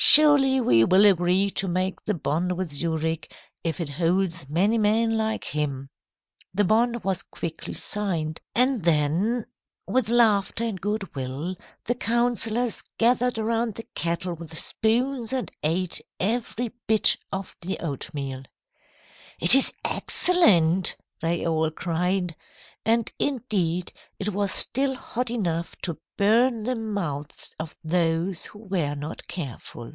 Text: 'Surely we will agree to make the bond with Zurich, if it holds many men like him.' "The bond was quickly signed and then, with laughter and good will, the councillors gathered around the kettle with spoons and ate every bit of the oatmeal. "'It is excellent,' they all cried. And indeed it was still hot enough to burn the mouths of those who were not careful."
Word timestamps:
'Surely 0.00 0.60
we 0.60 0.84
will 0.84 1.04
agree 1.04 1.50
to 1.50 1.66
make 1.66 2.04
the 2.04 2.14
bond 2.14 2.52
with 2.56 2.72
Zurich, 2.72 3.34
if 3.64 3.80
it 3.80 3.88
holds 3.88 4.48
many 4.48 4.78
men 4.78 5.16
like 5.16 5.42
him.' 5.42 5.88
"The 6.54 6.62
bond 6.62 7.02
was 7.02 7.24
quickly 7.24 7.74
signed 7.74 8.40
and 8.54 8.84
then, 8.84 9.44
with 9.88 10.08
laughter 10.08 10.62
and 10.62 10.80
good 10.80 11.12
will, 11.16 11.56
the 11.86 11.96
councillors 11.96 12.84
gathered 12.98 13.38
around 13.38 13.74
the 13.74 13.82
kettle 13.96 14.34
with 14.34 14.56
spoons 14.56 15.32
and 15.32 15.50
ate 15.64 16.00
every 16.20 16.72
bit 16.86 17.16
of 17.32 17.56
the 17.60 17.80
oatmeal. 17.80 18.44
"'It 19.40 19.52
is 19.52 19.72
excellent,' 19.84 20.94
they 21.20 21.44
all 21.44 21.72
cried. 21.72 22.36
And 22.84 23.12
indeed 23.18 23.92
it 24.18 24.30
was 24.32 24.50
still 24.52 24.94
hot 24.94 25.30
enough 25.30 25.76
to 25.82 25.98
burn 26.16 26.62
the 26.62 26.76
mouths 26.76 27.54
of 27.58 27.76
those 27.84 28.46
who 28.46 28.60
were 28.60 28.94
not 28.94 29.26
careful." 29.28 29.92